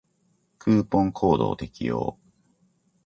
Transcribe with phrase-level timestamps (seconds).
[0.57, 2.17] クーポンコードを適用